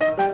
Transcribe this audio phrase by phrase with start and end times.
[0.00, 0.27] El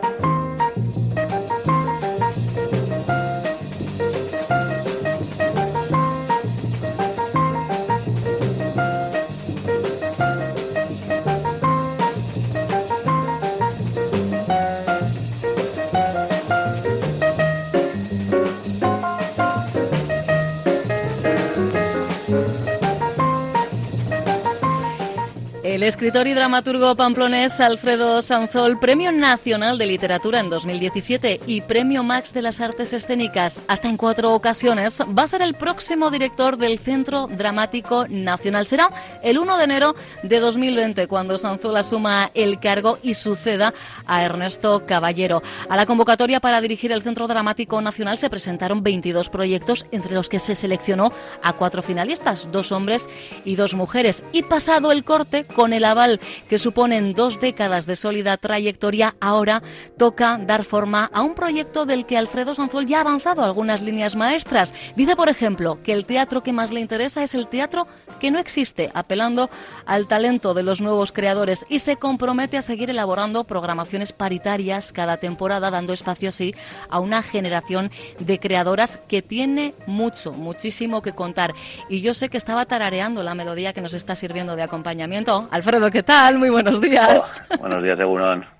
[25.87, 32.33] escritor y dramaturgo pamplonés Alfredo Sanzol, Premio Nacional de Literatura en 2017 y Premio Max
[32.33, 36.79] de las Artes Escénicas hasta en cuatro ocasiones, va a ser el próximo director del
[36.79, 38.65] Centro Dramático Nacional.
[38.65, 38.89] Será
[39.21, 43.73] el 1 de enero de 2020 cuando Sanzol asuma el cargo y suceda
[44.07, 45.43] a Ernesto Caballero.
[45.69, 50.29] A la convocatoria para dirigir el Centro Dramático Nacional se presentaron 22 proyectos, entre los
[50.29, 51.11] que se seleccionó
[51.43, 53.07] a cuatro finalistas, dos hombres
[53.43, 54.23] y dos mujeres.
[54.31, 59.61] Y pasado el corte, con el aval que suponen dos décadas de sólida trayectoria, ahora
[59.97, 64.15] toca dar forma a un proyecto del que Alfredo Sanzuel ya ha avanzado algunas líneas
[64.15, 64.73] maestras.
[64.95, 67.87] Dice, por ejemplo, que el teatro que más le interesa es el teatro
[68.19, 69.49] que no existe, apelando
[69.85, 75.17] al talento de los nuevos creadores y se compromete a seguir elaborando programaciones paritarias cada
[75.17, 76.55] temporada, dando espacio así
[76.89, 81.53] a una generación de creadoras que tiene mucho, muchísimo que contar.
[81.89, 85.47] Y yo sé que estaba tarareando la melodía que nos está sirviendo de acompañamiento.
[85.51, 86.37] Alfredo, ¿qué tal?
[86.37, 87.41] Muy buenos días.
[87.59, 88.45] Buenos días, Egunon.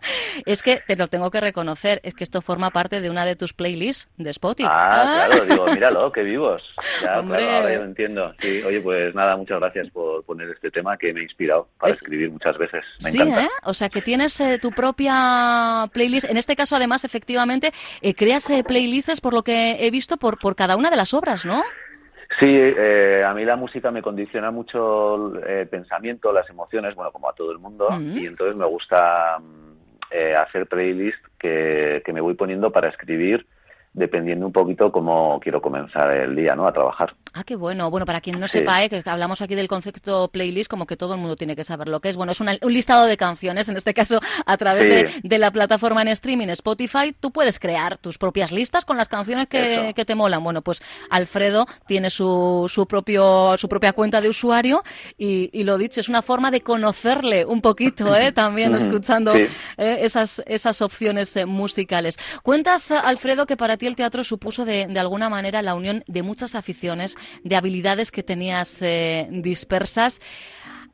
[0.46, 3.36] Es que te lo tengo que reconocer, es que esto forma parte de una de
[3.36, 4.70] tus playlists de Spotify.
[4.72, 6.62] Ah, claro, digo, míralo, qué vivos.
[7.02, 7.40] Ya, Hombre.
[7.40, 8.34] claro, ahora yo lo entiendo.
[8.40, 11.94] Sí, oye, pues nada, muchas gracias por poner este tema que me ha inspirado para
[11.94, 12.84] eh, escribir muchas veces.
[13.04, 13.46] Me sí, encanta.
[13.46, 13.50] ¿eh?
[13.64, 16.30] O sea, que tienes eh, tu propia playlist.
[16.30, 17.72] En este caso, además, efectivamente,
[18.02, 21.46] eh, creas playlists, por lo que he visto, por, por cada una de las obras,
[21.46, 21.64] ¿no?
[22.40, 27.30] Sí, eh, a mí la música me condiciona mucho el pensamiento, las emociones, bueno, como
[27.30, 28.22] a todo el mundo, uh -huh.
[28.22, 29.38] y entonces me gusta
[30.12, 33.46] eh, hacer playlists que, que, me voy poniendo para escribir
[33.96, 36.68] dependiendo un poquito cómo quiero comenzar el día, ¿no?
[36.68, 37.16] A trabajar.
[37.34, 37.90] Ah, qué bueno.
[37.90, 38.60] Bueno, para quien no sí.
[38.60, 38.90] sepa, ¿eh?
[38.90, 42.00] que hablamos aquí del concepto playlist, como que todo el mundo tiene que saber lo
[42.02, 42.18] que es.
[42.18, 44.90] Bueno, es una, un listado de canciones, en este caso a través sí.
[44.90, 47.16] de, de, la plataforma en streaming Spotify.
[47.18, 50.44] Tú puedes crear tus propias listas con las canciones que, que te molan.
[50.44, 54.84] Bueno, pues Alfredo tiene su, su, propio, su propia cuenta de usuario
[55.18, 58.32] y, y lo dicho, es una forma de conocerle un poquito, ¿eh?
[58.34, 59.48] También escuchando sí.
[59.78, 60.00] ¿eh?
[60.02, 62.18] esas, esas opciones eh, musicales.
[62.44, 66.56] Cuentas, Alfredo, que para ti el teatro supuso de, alguna manera la unión de muchas
[66.56, 70.22] aficiones, de habilidades que tenías eh, dispersas.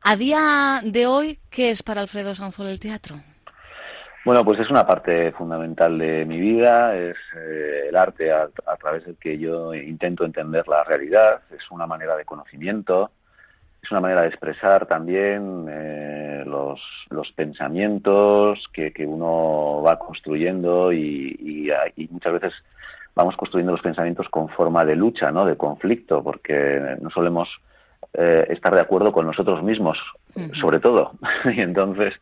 [0.02, 3.16] A día de hoy, ¿qué es para Alfredo Sanzol el teatro?
[4.24, 8.76] Bueno, pues es una parte fundamental de mi vida, es eh, el arte a, a,
[8.76, 13.10] través del que yo intento entender la realidad, es una manera de conocimiento,
[13.82, 20.92] es una manera de expresar también eh, los, los, pensamientos que, que, uno va construyendo
[20.92, 22.52] y, y, y muchas veces
[23.14, 25.44] vamos construyendo los pensamientos con forma de lucha, ¿no?
[25.44, 27.48] De conflicto, porque no solemos
[28.14, 29.98] eh, estar de acuerdo con nosotros mismos,
[30.34, 30.60] uh -huh.
[30.60, 31.12] sobre todo.
[31.44, 32.14] y entonces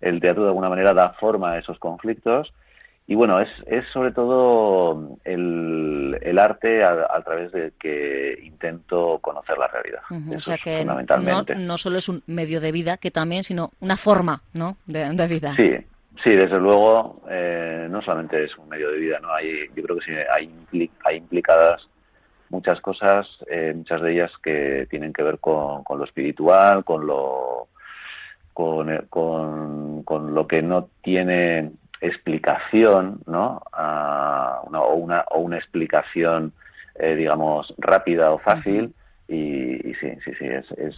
[0.00, 2.52] el teatro de alguna manera da forma a esos conflictos.
[3.06, 9.18] Y bueno, es, es sobre todo el, el arte a, a, través del que intento
[9.20, 10.00] conocer la realidad.
[10.10, 10.38] Uh -huh.
[10.38, 11.54] o sea que fundamentalmente.
[11.54, 14.78] No, no, solo es un medio de vida, que también, sino una forma ¿no?
[14.86, 15.54] de, de vida.
[15.56, 15.76] Sí,
[16.22, 19.98] Sí, desde luego, eh, no solamente es un medio de vida, no hay, yo creo
[19.98, 21.88] que sí hay, impli hay implicadas
[22.50, 27.06] muchas cosas, eh, muchas de ellas que tienen que ver con, con lo espiritual, con
[27.06, 27.68] lo
[28.52, 31.72] con, eh, con, con, lo que no tiene
[32.06, 33.62] explicación, ¿no?
[33.72, 36.52] A una, o, una, o una explicación,
[36.96, 38.94] eh, digamos, rápida o fácil.
[39.28, 40.94] Y, y, sí, sí, sí, es, es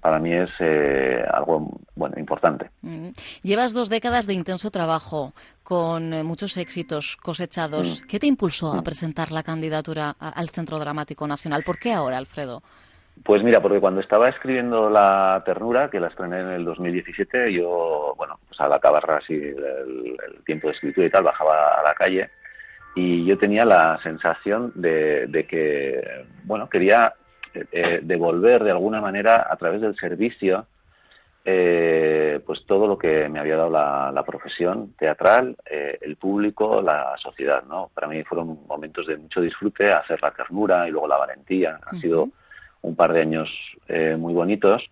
[0.00, 2.70] para mí es eh, algo bueno importante.
[2.82, 3.08] Mm.
[3.42, 5.32] Llevas dos décadas de intenso trabajo
[5.62, 8.02] con eh, muchos éxitos cosechados.
[8.02, 8.06] Mm.
[8.06, 8.78] ¿Qué te impulsó mm.
[8.78, 11.62] a presentar la candidatura al Centro Dramático Nacional?
[11.64, 12.62] ¿Por qué ahora, Alfredo?
[13.24, 18.14] Pues mira, porque cuando estaba escribiendo La Ternura, que la estrené en el 2017, yo,
[18.16, 22.30] bueno, pues al acabar así el, tiempo de escritura y tal, bajaba a la calle
[22.94, 27.14] y yo tenía la sensación de, de que, bueno, quería
[27.54, 30.66] eh, devolver de alguna manera a través del servicio
[31.44, 37.16] eh, pues todo lo que me había dado la, profesión teatral, eh, el público, la
[37.16, 37.90] sociedad, ¿no?
[37.94, 41.80] Para mí fueron momentos de mucho disfrute, hacer la ternura y luego la valentía.
[41.90, 42.28] Han sido
[42.82, 43.48] un par de años
[43.88, 44.82] eh, muy bonitos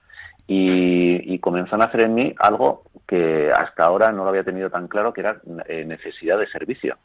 [0.47, 4.71] y, y comenzaron a hacer en mí algo que hasta ahora no lo había tenido
[4.71, 5.41] tan claro, que era
[5.85, 6.97] necesidad de servicio.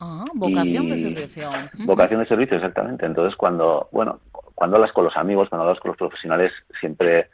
[0.00, 1.50] Ah, vocación de servicio.
[1.84, 3.06] Vocación de servicio, exactamente.
[3.06, 4.20] Entonces, cuando, bueno,
[4.54, 7.28] cuando hablas con los amigos, cuando hablas con los profesionales, siempre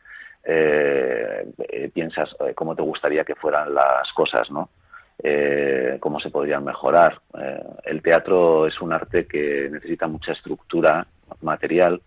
[0.45, 4.71] eh, eh, piensas eh, cómo te gustaría que fueran las cosas, ¿no?
[5.23, 7.21] Eh, cómo se podrían mejorar.
[7.85, 11.07] el teatro es un arte que necesita mucha estructura
[11.43, 12.01] material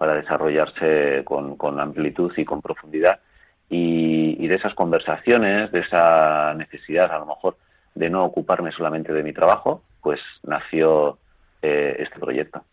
[0.00, 3.20] para desarrollarse con, amplitud y con profundidad.
[3.68, 7.58] Y, y, de esas conversaciones, de esa necesidad a lo mejor
[7.94, 11.18] de no ocuparme solamente de mi trabajo, pues nació
[11.60, 12.64] este proyecto.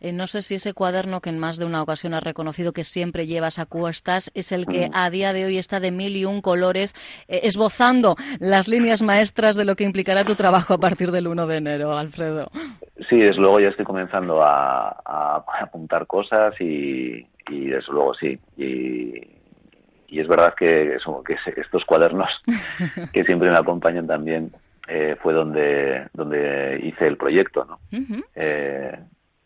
[0.00, 2.84] Eh, no sé si ese cuaderno que en más de una ocasión has reconocido que
[2.84, 6.26] siempre llevas a cuestas es el que a día de hoy está de mil y
[6.26, 6.94] un colores,
[7.28, 11.46] eh, esbozando las líneas maestras de lo que implicará tu trabajo a partir del 1
[11.46, 12.50] de enero, Alfredo.
[13.12, 18.38] Sí, desde luego ya estoy comenzando a, apuntar cosas y, desde luego sí.
[18.56, 20.96] Y, es verdad que,
[21.56, 22.30] estos cuadernos
[23.12, 24.50] que siempre me acompañan también
[24.88, 27.78] eh, fue donde, donde hice el proyecto, ¿no?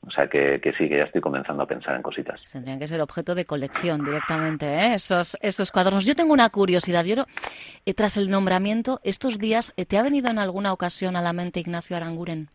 [0.07, 2.41] O sea que, sí, que ya estoy comenzando a pensar en cositas.
[2.53, 4.95] Tendrían que ser objeto de colección directamente, ¿eh?
[4.95, 6.07] esos, esos cuadernos.
[6.07, 7.05] Yo tengo una curiosidad.
[7.05, 7.25] Yo,
[7.85, 11.33] eh, tras el nombramiento, estos días, eh, ¿te ha venido en alguna ocasión a la
[11.33, 12.51] mente Ignacio Aranguren?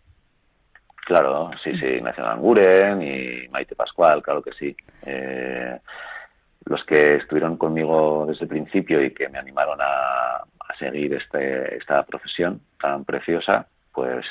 [1.05, 4.75] Claro, sí, sí, Ignacio Aranguren y Maite Pascual, claro que sí.
[6.65, 11.75] los que estuvieron conmigo desde el principio y que me animaron a, a seguir este,
[11.75, 14.25] esta profesión tan preciosa, pues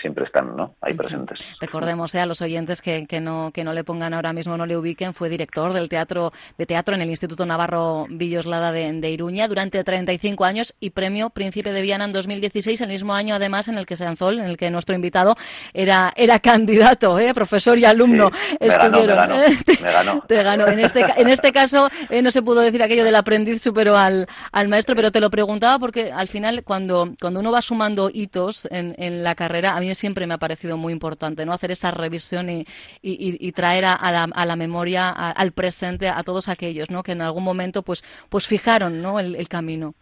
[0.00, 0.74] siempre están ¿no?
[0.80, 1.40] ahí presentes.
[1.60, 4.66] Recordemos eh, a los oyentes que, que, no, que no le pongan ahora mismo, no
[4.66, 9.10] le ubiquen, fue director del teatro de teatro en el Instituto Navarro Villoslada de, de
[9.10, 13.68] Iruña durante 35 años y premio Príncipe de Viana en 2016, el mismo año además
[13.68, 15.36] en el que Sanzol, en el que nuestro invitado
[15.74, 17.34] era, era candidato, ¿eh?
[17.34, 18.30] profesor y alumno.
[18.60, 19.02] me Ganó,
[19.82, 20.66] me ganó, Te ganó.
[20.68, 24.26] En este, en este caso eh, no se pudo decir aquello del aprendiz superó al,
[24.52, 28.66] al maestro, pero te lo preguntaba porque al final cuando, cuando uno va sumando hitos
[28.70, 31.52] en, en la carrera, a mí siempre me ha parecido muy importante, ¿no?
[31.52, 32.66] Hacer esa revisión y,
[33.02, 37.02] y, traer a, la, memoria, al presente, a todos aquellos, ¿no?
[37.02, 39.18] Que en algún momento, pues, pues fijaron, ¿no?
[39.20, 39.94] El, camino.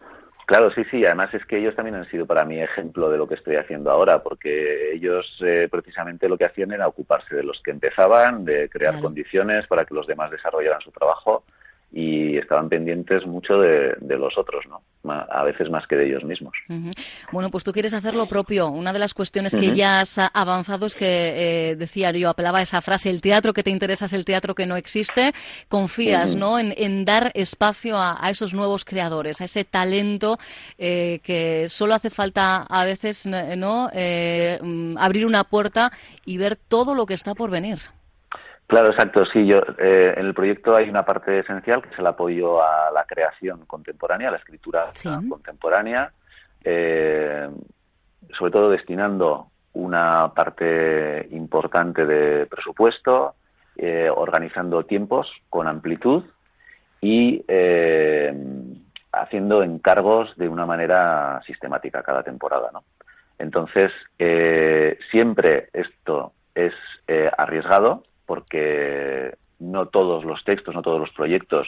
[0.45, 1.05] Claro, sí, sí.
[1.05, 3.89] Además es que ellos también han sido para mí ejemplo de lo que estoy haciendo
[3.89, 8.69] ahora, porque ellos eh, precisamente lo que hacían era ocuparse de los que empezaban, de
[8.69, 11.43] crear condiciones para que los demás desarrollaran su trabajo
[11.91, 14.81] y estaban pendientes mucho de, los otros, ¿no?
[15.11, 16.53] A veces más que de ellos mismos.
[17.31, 18.67] Bueno, pues tú quieres hacer lo propio.
[18.67, 22.61] Una de las cuestiones que ya has avanzado es que, eh, decía yo, apelaba a
[22.61, 25.33] esa frase, el teatro que te interesa es el teatro que no existe.
[25.67, 30.37] Confías, ¿no?, en, dar espacio a, esos nuevos creadores, a ese talento
[30.77, 35.91] eh, que solo hace falta a veces, ¿no?, eh, mm, abrir una puerta
[36.25, 37.79] y ver todo lo que está por venir.
[38.69, 39.25] Claro, exacto.
[39.25, 42.91] Sí, yo eh, en el proyecto hay una parte esencial que es el apoyo a
[42.91, 44.91] la creación contemporánea, a la escritura
[45.27, 46.11] contemporánea,
[46.63, 47.49] eh,
[48.37, 53.33] sobre todo destinando una parte importante de presupuesto,
[53.75, 56.25] eh, organizando tiempos con amplitud
[57.01, 57.43] y
[59.11, 62.83] haciendo encargos de una manera sistemática cada temporada, ¿no?
[63.39, 63.91] Entonces,
[65.09, 66.73] siempre esto es
[67.35, 71.67] arriesgado, porque no todos los textos, no todos los proyectos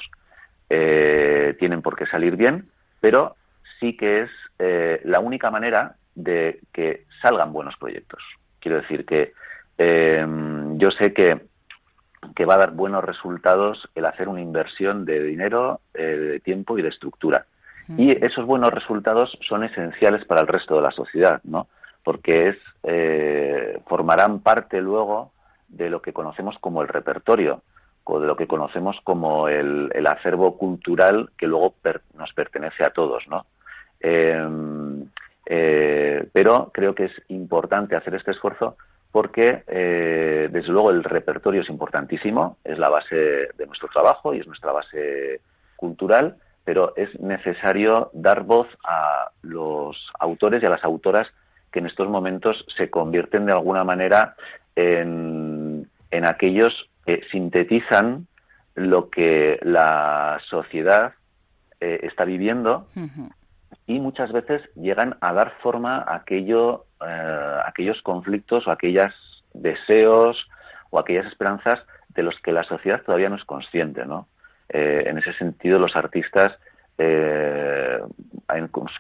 [0.70, 3.36] eh, tienen por qué salir bien, pero
[3.80, 8.22] sí que es eh, la única manera de que salgan buenos proyectos.
[8.60, 9.34] Quiero decir que
[9.80, 10.24] eh,
[10.76, 11.42] yo sé que,
[12.36, 16.84] que, va a dar buenos resultados el hacer una inversión de dinero, de tiempo y
[16.84, 17.48] de estructura.
[17.98, 21.66] Y esos buenos resultados son esenciales para el resto de la sociedad, ¿no?
[22.04, 25.32] Porque es, formarán parte luego
[25.72, 27.62] de lo que conocemos como el repertorio
[28.04, 31.76] o de lo que conocemos como el, acervo cultural que luego
[32.18, 33.46] nos pertenece a todos, ¿no?
[34.00, 35.06] Em,
[35.46, 38.76] eh, pero creo que es importante hacer este esfuerzo
[39.12, 44.40] porque, eh, desde luego, el repertorio es importantísimo, es la base de nuestro trabajo y
[44.40, 45.42] es nuestra base
[45.76, 51.28] cultural, pero es necesario dar voz a los autores y a las autoras
[51.72, 54.36] que en estos momentos se convierten de alguna manera
[54.76, 55.41] en,
[56.26, 58.28] aquellos que sintetizan
[58.76, 61.14] lo que la sociedad
[61.80, 62.88] eh, está viviendo
[63.88, 69.14] y muchas veces llegan a dar forma a aquello, eh, aquellos conflictos o aquellos
[69.54, 70.48] deseos
[70.90, 74.28] o aquellas esperanzas de los que la sociedad todavía no es consciente, ¿no?
[74.74, 76.58] en ese sentido los artistas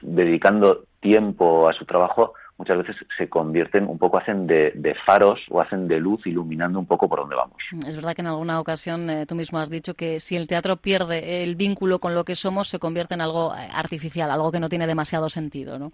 [0.01, 5.60] dedicando tiempo a su trabajo muchas veces se convierten un poco, hacen de, faros o
[5.60, 7.58] hacen de luz iluminando un poco por dónde vamos.
[7.88, 10.77] Es verdad que en alguna ocasión eh, tú mismo has dicho que si el teatro
[10.77, 14.60] pierde el vínculo con lo que somos, se convierte en algo eh, artificial, algo que
[14.60, 15.91] no tiene demasiado sentido, ¿no?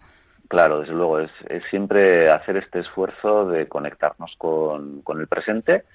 [0.50, 5.86] Claro, desde luego, es, es siempre hacer este esfuerzo de conectarnos con, con el presente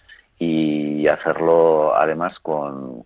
[0.45, 3.05] y hacerlo además con,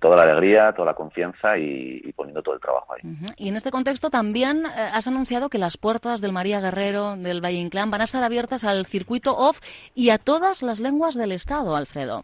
[0.00, 3.00] toda la alegría, toda la confianza y, poniendo todo el trabajo ahí.
[3.36, 7.44] Y en este contexto también eh, has anunciado que las puertas del María Guerrero, del
[7.44, 9.60] Valle Inclán, van a estar abiertas al circuito OFF
[9.94, 12.22] y a todas las lenguas del Estado, Alfredo.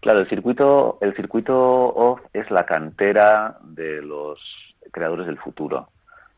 [0.00, 4.40] Claro, el circuito, el circuito OFF es la cantera de los
[4.90, 5.88] creadores del futuro.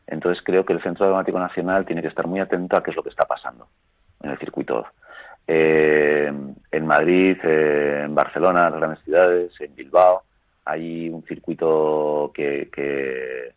[0.05, 2.97] Entonces creo que el Centro Dramático Nacional tiene que estar muy atento a qué es
[2.97, 3.67] lo que está pasando
[4.21, 5.04] en el circuito OFF
[5.47, 6.31] eh,
[6.71, 10.23] en Madrid, eh, en Barcelona, en las grandes ciudades, en Bilbao,
[10.65, 13.53] hay un circuito que, que,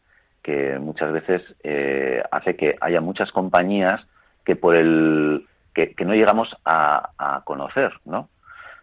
[0.80, 4.00] muchas veces eh, hace que haya muchas compañías
[4.46, 8.30] que por el que, no llegamos a, conocer, ¿no?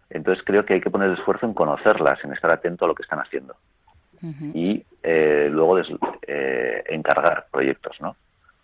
[0.08, 3.02] Entonces creo que hay que poner esfuerzo en conocerlas, en estar atento a lo que
[3.02, 3.56] están haciendo
[4.54, 5.78] y eh, luego
[6.88, 8.16] encargar proyectos, ¿no?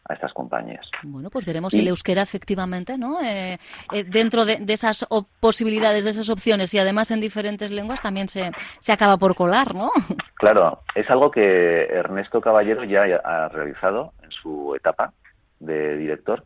[0.09, 0.87] A estas compañías.
[1.02, 3.21] Bueno, pues veremos si el euskera efectivamente, ¿no?
[3.23, 3.59] Eh,
[3.92, 5.06] eh, dentro de, esas
[5.40, 9.75] posibilidades, de esas opciones y además en diferentes lenguas también se, se acaba por colar,
[9.75, 9.90] ¿no?
[10.35, 15.12] Claro, es algo que Ernesto Caballero ya ha realizado en su etapa
[15.61, 16.44] de director,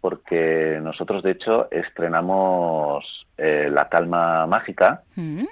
[0.00, 3.04] porque nosotros de hecho estrenamos
[3.36, 5.44] eh, La Calma Mágica, mm.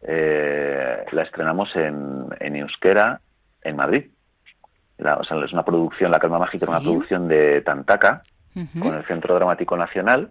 [0.00, 3.20] la estrenamos en, en euskera
[3.62, 4.06] en Madrid
[4.98, 8.22] es una producción, La Calma Mágica, una producción de Tantaca,
[8.80, 10.30] con el Centro Dramático Nacional,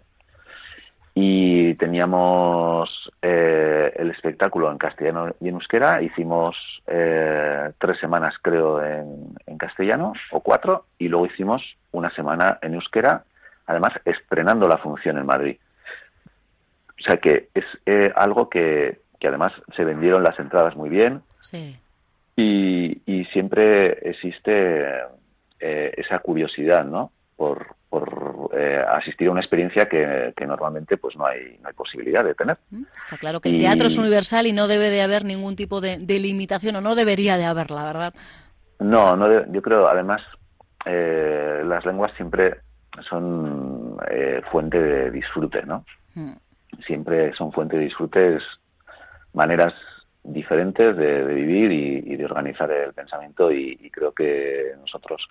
[1.15, 6.01] y teníamos eh, el espectáculo en castellano y en euskera.
[6.01, 6.55] Hicimos
[6.85, 13.23] eh, tres semanas, creo, en, castellano, o cuatro, y luego hicimos una semana en euskera,
[13.65, 15.57] además estrenando la función en Madrid.
[16.99, 21.21] O sea que es eh, algo que, que además se vendieron las entradas muy bien.
[21.41, 21.79] Sí
[22.37, 22.76] y,
[23.37, 24.83] siempre existe
[25.59, 27.11] eh, esa curiosidad, ¿no?
[27.35, 27.77] Por,
[28.53, 32.57] eh, asistir a una experiencia que, normalmente pues no hay, no hay posibilidad de tener.
[32.71, 35.81] Mm, está claro que el teatro es universal y no debe de haber ningún tipo
[35.81, 38.13] de, limitación, o no debería de haberla, ¿verdad?
[38.79, 40.21] No, no yo creo, además,
[40.85, 42.61] eh, las lenguas siempre
[43.07, 43.97] son
[44.51, 45.85] fuente de disfrute, ¿no?
[46.15, 46.33] Mm.
[46.87, 48.39] Siempre son fuente de disfrute,
[49.33, 49.73] maneras
[50.27, 55.27] diferentes de, vivir y, de organizar el pensamiento y, creo que nosotros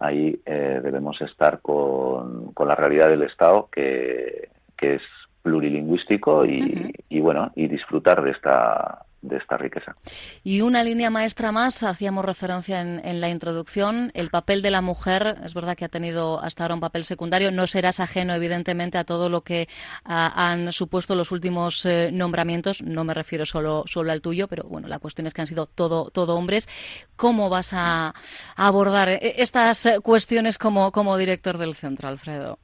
[0.00, 5.02] ahí eh, debemos estar con, con, la realidad del Estado que, que es
[5.42, 9.96] plurilingüístico y, y, bueno y disfrutar de esta de esta riqueza.
[10.42, 15.36] Y una línea maestra más, hacíamos referencia en, la introducción, el papel de la mujer,
[15.44, 19.04] es verdad que ha tenido hasta ahora un papel secundario, no serás ajeno evidentemente a
[19.04, 19.68] todo lo que
[20.04, 24.88] han supuesto los últimos eh, nombramientos, no me refiero solo, solo al tuyo, pero bueno,
[24.88, 26.68] la cuestión es que han sido todo, todo hombres.
[27.16, 28.14] ¿Cómo vas a,
[28.56, 32.58] abordar eh, estas cuestiones como, como director del centro, Alfredo?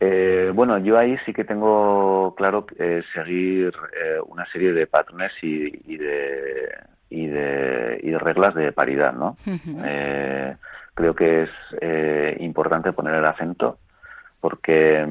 [0.00, 5.32] Eh, bueno, yo ahí sí que tengo claro eh, seguir eh, una serie de patrones
[5.42, 6.72] y, de,
[7.10, 9.36] y, de, y de reglas de paridad, ¿no?
[9.84, 10.54] Eh,
[10.94, 13.78] creo que es importante poner el acento
[14.40, 15.04] porque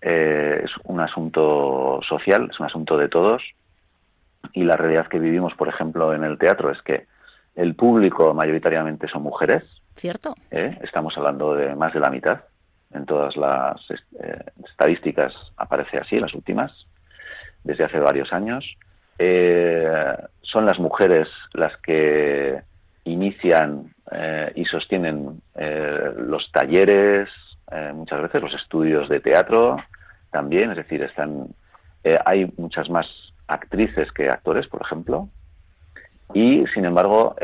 [0.00, 3.42] es un asunto social, es un asunto de todos
[4.52, 7.06] y la realidad que vivimos, por ejemplo, en el teatro es que
[7.54, 9.62] el público mayoritariamente son mujeres.
[9.96, 10.34] Cierto.
[10.50, 12.40] Estamos hablando de más de la mitad
[12.94, 16.72] en todas las eh, estadísticas aparece así, las últimas,
[17.64, 18.64] desde hace varios años.
[19.18, 22.62] Eh, son las mujeres las que
[23.04, 25.40] inician eh, y sostienen
[26.16, 27.28] los talleres,
[27.94, 29.76] muchas veces los estudios de teatro
[30.30, 31.48] también, es decir, están
[32.24, 33.06] hay muchas más
[33.46, 35.28] actrices que actores, por ejemplo,
[36.34, 37.36] y sin embargo,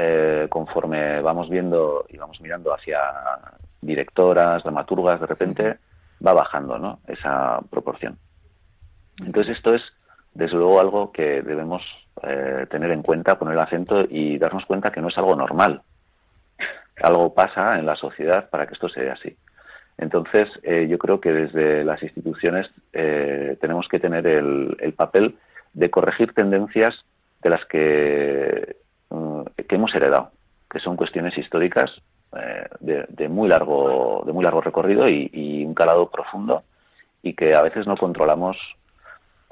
[0.48, 2.98] conforme vamos viendo y vamos mirando hacia
[3.80, 5.76] directoras, dramaturgas, de repente
[6.24, 7.00] va bajando ¿no?
[7.06, 8.18] esa proporción.
[9.18, 9.82] Entonces esto es,
[10.34, 11.82] desde luego, algo que debemos
[12.22, 15.82] eh, tener en cuenta, poner el acento y darnos cuenta que no es algo normal.
[17.02, 19.36] Algo pasa en la sociedad para que esto sea así.
[19.96, 25.36] Entonces, eh, yo creo que desde las instituciones eh, tenemos que tener el, el, papel
[25.74, 27.04] de corregir tendencias
[27.42, 28.76] de las que,
[29.10, 30.30] mm, que hemos heredado,
[30.70, 31.90] que son cuestiones históricas
[32.36, 36.62] eh, de, muy largo de muy largo recorrido y, un calado profundo
[37.22, 38.56] y que a veces no controlamos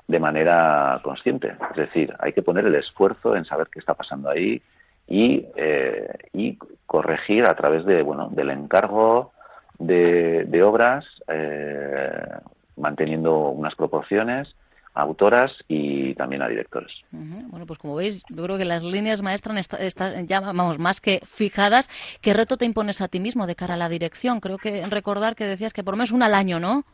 [0.07, 1.55] de manera consciente.
[1.71, 4.63] Es decir, hay que poner el esfuerzo en saber qué está pasando ahí
[5.07, 9.33] y, eh, y corregir a través de, bueno, del encargo
[9.79, 12.29] de, de obras, eh,
[12.77, 14.55] manteniendo unas proporciones
[14.97, 16.91] a autoras y también a directores.
[17.11, 21.21] Bueno, pues como veis, yo creo que las líneas maestras están ya, vamos, más que
[21.27, 21.91] fijadas.
[22.23, 24.41] ¿Qué reto te impones a ti mismo de cara a la dirección?
[24.41, 26.85] Creo que recordar que decías que por lo menos una al año, ¿no?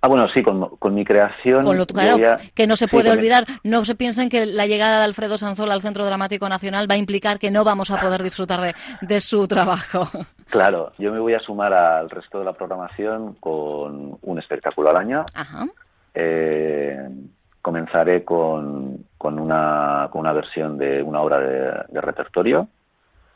[0.00, 1.64] Ah, bueno, sí, con, mi creación.
[1.64, 3.44] Con lo, claro, que no se puede olvidar.
[3.64, 6.98] No se piensen que la llegada de Alfredo Sanzola al Centro Dramático Nacional va a
[6.98, 10.08] implicar que no vamos a poder disfrutar de, su trabajo.
[10.48, 14.96] Claro, yo me voy a sumar al resto de la programación con un espectáculo al
[14.96, 15.24] año.
[15.34, 15.66] Ajá.
[16.14, 17.08] Eh,
[17.62, 22.68] comenzaré con, con, una, con una versión de una obra de, repertorio.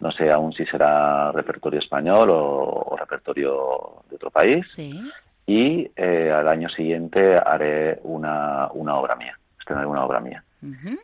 [0.00, 4.70] No sé aún si será repertorio español o, repertorio de otro país.
[4.70, 4.98] Sí
[5.46, 10.44] y eh, al año siguiente haré una, una obra mía, estrenaré una obra mía.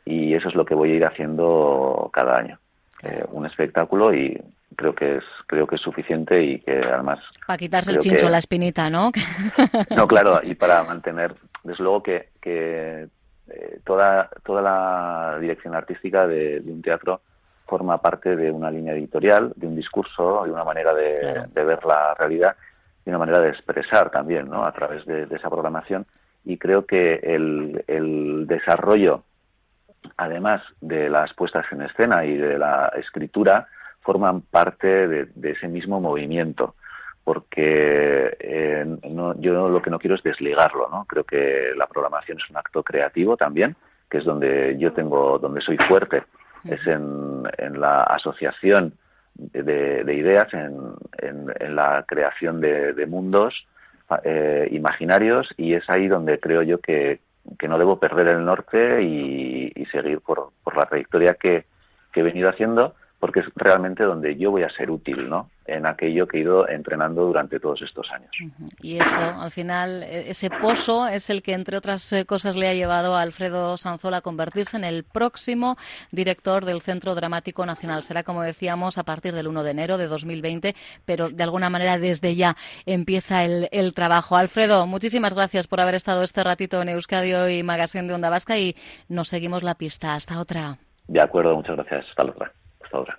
[0.05, 2.61] Y eso es lo que voy a ir haciendo cada año.
[3.03, 4.41] Eh, un espectáculo y
[4.77, 8.39] creo que es creo que es suficiente y que además para quitarse el chincho la
[8.39, 9.11] espinita no
[9.97, 11.35] no claro y para mantener
[11.69, 13.09] desde luego que, que
[13.49, 17.21] eh, toda toda la dirección artística de, un teatro
[17.67, 21.85] forma parte de una línea editorial de un discurso de una manera de, de ver
[21.85, 22.57] la realidad
[23.09, 24.67] y una manera de expresar también ¿no?
[24.67, 26.05] a través de, esa programación.
[26.45, 29.23] Y creo que el, el, desarrollo
[30.19, 33.67] además de las puestas en escena y de la escritura
[34.01, 36.75] forman parte de, ese mismo movimiento
[37.29, 42.39] porque eh, no, yo lo que no quiero es desligarlo no creo que la programación
[42.43, 43.77] es un acto creativo también
[44.09, 46.23] que es donde yo tengo donde soy fuerte.
[46.65, 48.95] Es en, en la asociación
[49.35, 53.55] de, ideas en, en, la creación de, mundos
[54.25, 57.21] eh, imaginarios y es ahí donde creo yo que,
[57.59, 61.65] que no debo perder el norte y, seguir por, por la trayectoria que,
[62.13, 65.49] que he venido haciendo porque es realmente donde yo voy a ser útil, ¿no?
[65.69, 68.31] En aquello que he ido entrenando durante todos estos años.
[68.81, 72.69] Y eso, al final, e-, ese pozo es el que, entre otras eh, cosas, le
[72.69, 75.77] ha llevado a Alfredo Sanzola a convertirse en el próximo
[76.11, 78.03] director del Centro Dramático Nacional.
[78.03, 81.99] Será, como decíamos, a partir del 1 de enero de 2020, pero de alguna manera
[81.99, 84.37] desde ya empieza el, el trabajo.
[84.37, 88.57] Alfredo, muchísimas gracias por haber estado este ratito en Euskadio y Magazine de Onda Vasca
[88.57, 88.75] y
[89.09, 90.15] nos seguimos la pista.
[90.15, 90.79] Hasta otra.
[91.07, 92.07] De acuerdo, muchas gracias.
[92.09, 92.53] Hasta otra
[92.93, 93.19] ahora.